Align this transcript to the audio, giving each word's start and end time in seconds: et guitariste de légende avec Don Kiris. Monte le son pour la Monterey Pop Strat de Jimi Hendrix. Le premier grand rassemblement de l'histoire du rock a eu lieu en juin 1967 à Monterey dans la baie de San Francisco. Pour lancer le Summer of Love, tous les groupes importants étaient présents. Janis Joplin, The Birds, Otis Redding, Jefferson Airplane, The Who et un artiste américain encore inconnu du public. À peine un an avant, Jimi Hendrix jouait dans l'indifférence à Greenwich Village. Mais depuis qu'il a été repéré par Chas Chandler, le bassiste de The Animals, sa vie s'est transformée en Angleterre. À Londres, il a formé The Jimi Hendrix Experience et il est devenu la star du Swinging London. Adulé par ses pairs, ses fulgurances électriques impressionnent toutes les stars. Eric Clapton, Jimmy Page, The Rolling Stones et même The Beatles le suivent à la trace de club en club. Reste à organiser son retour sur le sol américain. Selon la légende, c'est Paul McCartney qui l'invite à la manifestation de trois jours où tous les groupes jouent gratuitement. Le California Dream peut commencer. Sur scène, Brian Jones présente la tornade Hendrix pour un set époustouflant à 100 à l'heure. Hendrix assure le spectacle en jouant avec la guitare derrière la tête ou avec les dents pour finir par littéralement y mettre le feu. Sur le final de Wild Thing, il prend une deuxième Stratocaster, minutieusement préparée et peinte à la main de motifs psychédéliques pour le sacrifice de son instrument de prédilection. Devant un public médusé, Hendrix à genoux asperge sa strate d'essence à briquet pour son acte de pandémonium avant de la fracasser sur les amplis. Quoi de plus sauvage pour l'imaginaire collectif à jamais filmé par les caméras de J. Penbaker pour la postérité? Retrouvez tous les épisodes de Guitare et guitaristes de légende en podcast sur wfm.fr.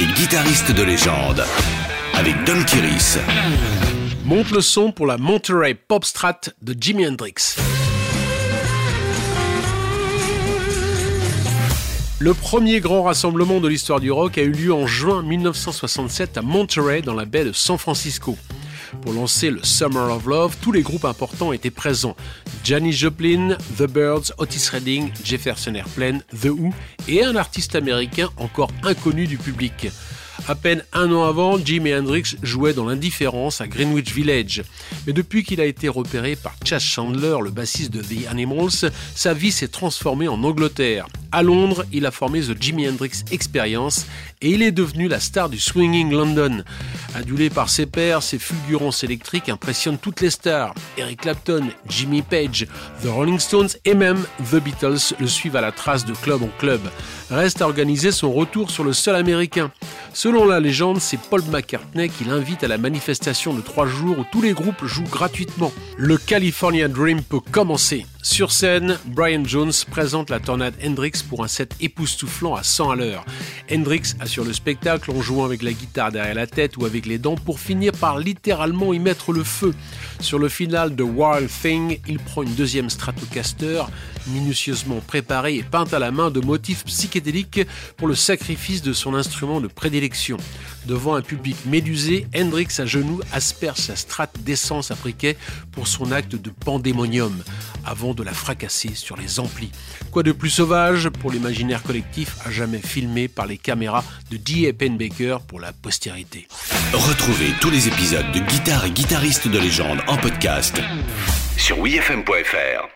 et 0.00 0.06
guitariste 0.06 0.72
de 0.72 0.82
légende 0.82 1.44
avec 2.14 2.34
Don 2.44 2.62
Kiris. 2.64 3.18
Monte 4.24 4.50
le 4.50 4.60
son 4.60 4.92
pour 4.92 5.06
la 5.06 5.18
Monterey 5.18 5.74
Pop 5.74 6.04
Strat 6.04 6.40
de 6.62 6.74
Jimi 6.78 7.06
Hendrix. 7.06 7.56
Le 12.18 12.34
premier 12.34 12.80
grand 12.80 13.02
rassemblement 13.02 13.60
de 13.60 13.68
l'histoire 13.68 14.00
du 14.00 14.10
rock 14.10 14.38
a 14.38 14.42
eu 14.42 14.52
lieu 14.52 14.72
en 14.72 14.86
juin 14.86 15.22
1967 15.22 16.38
à 16.38 16.42
Monterey 16.42 17.02
dans 17.02 17.14
la 17.14 17.24
baie 17.24 17.44
de 17.44 17.52
San 17.52 17.78
Francisco. 17.78 18.36
Pour 19.02 19.12
lancer 19.12 19.50
le 19.50 19.62
Summer 19.62 20.10
of 20.10 20.26
Love, 20.26 20.56
tous 20.60 20.72
les 20.72 20.82
groupes 20.82 21.04
importants 21.04 21.52
étaient 21.52 21.70
présents. 21.70 22.16
Janis 22.62 22.92
Joplin, 22.92 23.56
The 23.76 23.84
Birds, 23.84 24.32
Otis 24.38 24.70
Redding, 24.72 25.10
Jefferson 25.22 25.74
Airplane, 25.74 26.22
The 26.40 26.46
Who 26.46 26.72
et 27.08 27.24
un 27.24 27.36
artiste 27.36 27.74
américain 27.74 28.30
encore 28.36 28.70
inconnu 28.82 29.26
du 29.26 29.36
public. 29.36 29.88
À 30.48 30.54
peine 30.54 30.84
un 30.92 31.10
an 31.12 31.24
avant, 31.24 31.58
Jimi 31.58 31.94
Hendrix 31.94 32.36
jouait 32.42 32.74
dans 32.74 32.84
l'indifférence 32.84 33.60
à 33.60 33.66
Greenwich 33.66 34.12
Village. 34.12 34.62
Mais 35.06 35.12
depuis 35.12 35.42
qu'il 35.42 35.60
a 35.60 35.64
été 35.64 35.88
repéré 35.88 36.36
par 36.36 36.54
Chas 36.64 36.80
Chandler, 36.80 37.36
le 37.42 37.50
bassiste 37.50 37.92
de 37.92 38.02
The 38.02 38.28
Animals, 38.28 38.90
sa 39.14 39.32
vie 39.32 39.52
s'est 39.52 39.68
transformée 39.68 40.28
en 40.28 40.42
Angleterre. 40.42 41.06
À 41.32 41.42
Londres, 41.42 41.84
il 41.92 42.06
a 42.06 42.10
formé 42.10 42.40
The 42.40 42.60
Jimi 42.60 42.88
Hendrix 42.88 43.24
Experience 43.32 44.06
et 44.40 44.50
il 44.50 44.62
est 44.62 44.70
devenu 44.70 45.08
la 45.08 45.18
star 45.18 45.48
du 45.48 45.58
Swinging 45.58 46.12
London. 46.12 46.62
Adulé 47.14 47.50
par 47.50 47.68
ses 47.68 47.86
pairs, 47.86 48.22
ses 48.22 48.38
fulgurances 48.38 49.02
électriques 49.02 49.48
impressionnent 49.48 49.98
toutes 49.98 50.20
les 50.20 50.30
stars. 50.30 50.74
Eric 50.98 51.22
Clapton, 51.22 51.68
Jimmy 51.88 52.22
Page, 52.22 52.66
The 53.02 53.08
Rolling 53.08 53.38
Stones 53.38 53.70
et 53.84 53.94
même 53.94 54.24
The 54.50 54.56
Beatles 54.56 55.14
le 55.18 55.26
suivent 55.26 55.56
à 55.56 55.60
la 55.60 55.72
trace 55.72 56.04
de 56.04 56.12
club 56.12 56.42
en 56.42 56.50
club. 56.58 56.80
Reste 57.30 57.62
à 57.62 57.66
organiser 57.66 58.12
son 58.12 58.32
retour 58.32 58.70
sur 58.70 58.84
le 58.84 58.92
sol 58.92 59.16
américain. 59.16 59.72
Selon 60.14 60.46
la 60.46 60.60
légende, 60.60 61.00
c'est 61.00 61.18
Paul 61.18 61.42
McCartney 61.50 62.08
qui 62.08 62.22
l'invite 62.22 62.62
à 62.62 62.68
la 62.68 62.78
manifestation 62.78 63.52
de 63.52 63.60
trois 63.60 63.84
jours 63.84 64.20
où 64.20 64.24
tous 64.30 64.42
les 64.42 64.52
groupes 64.52 64.84
jouent 64.84 65.02
gratuitement. 65.10 65.72
Le 65.96 66.16
California 66.16 66.86
Dream 66.86 67.20
peut 67.20 67.40
commencer. 67.40 68.06
Sur 68.24 68.52
scène, 68.52 68.98
Brian 69.04 69.44
Jones 69.44 69.70
présente 69.90 70.30
la 70.30 70.40
tornade 70.40 70.72
Hendrix 70.82 71.22
pour 71.28 71.44
un 71.44 71.46
set 71.46 71.76
époustouflant 71.78 72.54
à 72.54 72.62
100 72.62 72.90
à 72.90 72.96
l'heure. 72.96 73.26
Hendrix 73.70 74.14
assure 74.18 74.46
le 74.46 74.54
spectacle 74.54 75.10
en 75.10 75.20
jouant 75.20 75.44
avec 75.44 75.62
la 75.62 75.74
guitare 75.74 76.10
derrière 76.10 76.34
la 76.34 76.46
tête 76.46 76.78
ou 76.78 76.86
avec 76.86 77.04
les 77.04 77.18
dents 77.18 77.34
pour 77.34 77.60
finir 77.60 77.92
par 77.92 78.18
littéralement 78.18 78.94
y 78.94 78.98
mettre 78.98 79.30
le 79.34 79.44
feu. 79.44 79.74
Sur 80.20 80.38
le 80.38 80.48
final 80.48 80.96
de 80.96 81.02
Wild 81.02 81.50
Thing, 81.50 82.00
il 82.08 82.18
prend 82.18 82.42
une 82.42 82.54
deuxième 82.54 82.88
Stratocaster, 82.88 83.82
minutieusement 84.28 85.02
préparée 85.06 85.56
et 85.56 85.62
peinte 85.62 85.92
à 85.92 85.98
la 85.98 86.10
main 86.10 86.30
de 86.30 86.40
motifs 86.40 86.86
psychédéliques 86.86 87.60
pour 87.98 88.08
le 88.08 88.14
sacrifice 88.14 88.80
de 88.80 88.94
son 88.94 89.14
instrument 89.14 89.60
de 89.60 89.68
prédilection. 89.68 90.38
Devant 90.86 91.14
un 91.14 91.22
public 91.22 91.56
médusé, 91.66 92.26
Hendrix 92.36 92.68
à 92.78 92.86
genoux 92.86 93.20
asperge 93.32 93.78
sa 93.78 93.96
strate 93.96 94.38
d'essence 94.40 94.90
à 94.90 94.94
briquet 94.94 95.36
pour 95.72 95.88
son 95.88 96.12
acte 96.12 96.34
de 96.34 96.50
pandémonium 96.50 97.42
avant 97.84 98.14
de 98.14 98.22
la 98.22 98.32
fracasser 98.32 98.94
sur 98.94 99.16
les 99.16 99.40
amplis. 99.40 99.70
Quoi 100.10 100.22
de 100.22 100.32
plus 100.32 100.50
sauvage 100.50 101.08
pour 101.08 101.30
l'imaginaire 101.30 101.82
collectif 101.82 102.36
à 102.44 102.50
jamais 102.50 102.78
filmé 102.78 103.28
par 103.28 103.46
les 103.46 103.58
caméras 103.58 104.04
de 104.30 104.38
J. 104.42 104.72
Penbaker 104.72 105.40
pour 105.40 105.60
la 105.60 105.72
postérité? 105.72 106.46
Retrouvez 106.92 107.50
tous 107.60 107.70
les 107.70 107.88
épisodes 107.88 108.30
de 108.32 108.40
Guitare 108.40 108.84
et 108.84 108.90
guitaristes 108.90 109.48
de 109.48 109.58
légende 109.58 110.00
en 110.06 110.16
podcast 110.16 110.80
sur 111.56 111.78
wfm.fr. 111.78 112.93